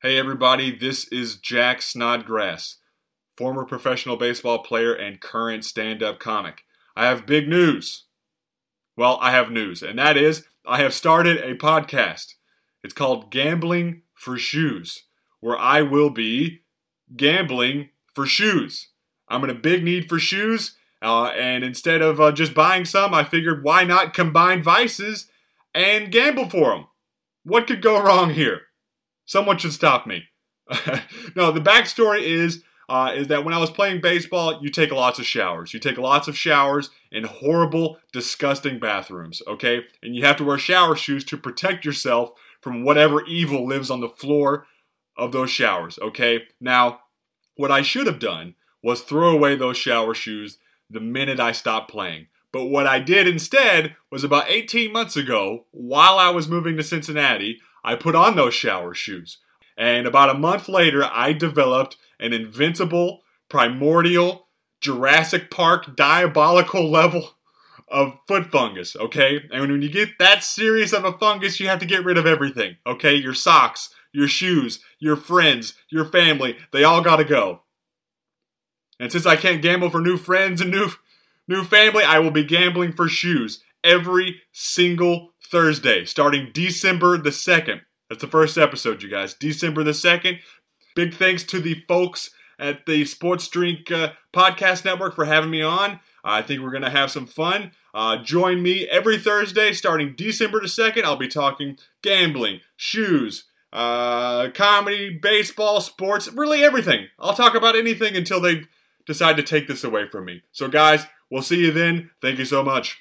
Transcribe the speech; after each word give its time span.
Hey 0.00 0.16
everybody, 0.16 0.70
this 0.70 1.08
is 1.08 1.38
Jack 1.38 1.82
Snodgrass, 1.82 2.76
former 3.36 3.64
professional 3.64 4.16
baseball 4.16 4.60
player 4.60 4.94
and 4.94 5.20
current 5.20 5.64
stand 5.64 6.04
up 6.04 6.20
comic. 6.20 6.62
I 6.94 7.06
have 7.06 7.26
big 7.26 7.48
news. 7.48 8.04
Well, 8.96 9.18
I 9.20 9.32
have 9.32 9.50
news, 9.50 9.82
and 9.82 9.98
that 9.98 10.16
is 10.16 10.46
I 10.64 10.80
have 10.82 10.94
started 10.94 11.38
a 11.38 11.56
podcast. 11.56 12.34
It's 12.84 12.94
called 12.94 13.32
Gambling 13.32 14.02
for 14.14 14.38
Shoes, 14.38 15.02
where 15.40 15.58
I 15.58 15.82
will 15.82 16.10
be 16.10 16.60
gambling 17.16 17.88
for 18.14 18.24
shoes. 18.24 18.90
I'm 19.28 19.42
in 19.42 19.50
a 19.50 19.54
big 19.54 19.82
need 19.82 20.08
for 20.08 20.20
shoes, 20.20 20.76
uh, 21.02 21.30
and 21.30 21.64
instead 21.64 22.02
of 22.02 22.20
uh, 22.20 22.30
just 22.30 22.54
buying 22.54 22.84
some, 22.84 23.12
I 23.12 23.24
figured 23.24 23.64
why 23.64 23.82
not 23.82 24.14
combine 24.14 24.62
vices 24.62 25.28
and 25.74 26.12
gamble 26.12 26.48
for 26.48 26.70
them? 26.70 26.86
What 27.42 27.66
could 27.66 27.82
go 27.82 28.00
wrong 28.00 28.34
here? 28.34 28.60
Someone 29.28 29.58
should 29.58 29.74
stop 29.74 30.06
me. 30.06 30.24
no, 31.36 31.52
the 31.52 31.60
backstory 31.60 32.22
is 32.22 32.64
uh, 32.88 33.12
is 33.14 33.28
that 33.28 33.44
when 33.44 33.52
I 33.52 33.58
was 33.58 33.70
playing 33.70 34.00
baseball, 34.00 34.60
you 34.62 34.70
take 34.70 34.90
lots 34.90 35.18
of 35.18 35.26
showers. 35.26 35.74
You 35.74 35.80
take 35.80 35.98
lots 35.98 36.26
of 36.26 36.38
showers 36.38 36.88
in 37.12 37.24
horrible, 37.24 37.98
disgusting 38.10 38.78
bathrooms, 38.78 39.42
okay? 39.46 39.82
And 40.02 40.16
you 40.16 40.24
have 40.24 40.36
to 40.36 40.44
wear 40.44 40.56
shower 40.56 40.96
shoes 40.96 41.22
to 41.24 41.36
protect 41.36 41.84
yourself 41.84 42.32
from 42.62 42.84
whatever 42.84 43.22
evil 43.26 43.68
lives 43.68 43.90
on 43.90 44.00
the 44.00 44.08
floor 44.08 44.66
of 45.18 45.32
those 45.32 45.50
showers, 45.50 45.98
okay? 46.00 46.44
Now, 46.58 47.00
what 47.56 47.70
I 47.70 47.82
should 47.82 48.06
have 48.06 48.18
done 48.18 48.54
was 48.82 49.02
throw 49.02 49.28
away 49.28 49.54
those 49.54 49.76
shower 49.76 50.14
shoes 50.14 50.56
the 50.88 51.00
minute 51.00 51.38
I 51.38 51.52
stopped 51.52 51.90
playing. 51.90 52.28
But 52.52 52.68
what 52.68 52.86
I 52.86 53.00
did 53.00 53.28
instead 53.28 53.96
was 54.10 54.24
about 54.24 54.48
18 54.48 54.90
months 54.90 55.14
ago, 55.14 55.66
while 55.72 56.18
I 56.18 56.30
was 56.30 56.48
moving 56.48 56.78
to 56.78 56.82
Cincinnati, 56.82 57.60
I 57.88 57.94
put 57.94 58.14
on 58.14 58.36
those 58.36 58.52
shower 58.52 58.92
shoes. 58.92 59.38
And 59.74 60.06
about 60.06 60.28
a 60.28 60.38
month 60.38 60.68
later, 60.68 61.08
I 61.10 61.32
developed 61.32 61.96
an 62.20 62.34
invincible, 62.34 63.22
primordial, 63.48 64.48
Jurassic 64.82 65.50
Park 65.50 65.96
diabolical 65.96 66.90
level 66.90 67.30
of 67.88 68.18
foot 68.28 68.50
fungus, 68.50 68.94
okay? 68.94 69.40
And 69.50 69.70
when 69.70 69.80
you 69.80 69.88
get 69.88 70.18
that 70.18 70.44
serious 70.44 70.92
of 70.92 71.06
a 71.06 71.16
fungus, 71.16 71.60
you 71.60 71.68
have 71.68 71.78
to 71.78 71.86
get 71.86 72.04
rid 72.04 72.18
of 72.18 72.26
everything, 72.26 72.76
okay? 72.86 73.14
Your 73.14 73.32
socks, 73.32 73.88
your 74.12 74.28
shoes, 74.28 74.80
your 74.98 75.16
friends, 75.16 75.72
your 75.88 76.04
family, 76.04 76.58
they 76.74 76.84
all 76.84 77.00
gotta 77.00 77.24
go. 77.24 77.62
And 79.00 79.10
since 79.10 79.24
I 79.24 79.36
can't 79.36 79.62
gamble 79.62 79.88
for 79.88 80.02
new 80.02 80.18
friends 80.18 80.60
and 80.60 80.70
new 80.70 80.90
new 81.48 81.64
family, 81.64 82.04
I 82.04 82.18
will 82.18 82.32
be 82.32 82.44
gambling 82.44 82.92
for 82.92 83.08
shoes 83.08 83.62
every 83.82 84.42
single 84.52 85.30
Thursday, 85.50 86.04
starting 86.04 86.50
December 86.52 87.16
the 87.16 87.30
2nd. 87.30 87.80
That's 88.08 88.22
the 88.22 88.28
first 88.28 88.56
episode, 88.56 89.02
you 89.02 89.10
guys. 89.10 89.34
December 89.34 89.84
the 89.84 89.90
2nd. 89.90 90.38
Big 90.94 91.14
thanks 91.14 91.44
to 91.44 91.60
the 91.60 91.82
folks 91.86 92.30
at 92.58 92.86
the 92.86 93.04
Sports 93.04 93.48
Drink 93.48 93.90
uh, 93.90 94.12
Podcast 94.32 94.84
Network 94.84 95.14
for 95.14 95.26
having 95.26 95.50
me 95.50 95.62
on. 95.62 96.00
I 96.24 96.42
think 96.42 96.62
we're 96.62 96.70
going 96.70 96.82
to 96.82 96.90
have 96.90 97.10
some 97.10 97.26
fun. 97.26 97.72
Uh, 97.94 98.16
join 98.22 98.62
me 98.62 98.88
every 98.88 99.18
Thursday 99.18 99.72
starting 99.72 100.14
December 100.16 100.60
the 100.60 100.66
2nd. 100.66 101.04
I'll 101.04 101.16
be 101.16 101.28
talking 101.28 101.78
gambling, 102.02 102.60
shoes, 102.76 103.44
uh, 103.72 104.48
comedy, 104.50 105.18
baseball, 105.20 105.80
sports, 105.80 106.28
really 106.32 106.62
everything. 106.62 107.06
I'll 107.18 107.34
talk 107.34 107.54
about 107.54 107.76
anything 107.76 108.16
until 108.16 108.40
they 108.40 108.62
decide 109.06 109.36
to 109.36 109.42
take 109.42 109.68
this 109.68 109.84
away 109.84 110.08
from 110.08 110.24
me. 110.24 110.42
So, 110.52 110.68
guys, 110.68 111.06
we'll 111.30 111.42
see 111.42 111.60
you 111.60 111.72
then. 111.72 112.10
Thank 112.20 112.38
you 112.38 112.44
so 112.44 112.62
much. 112.62 112.98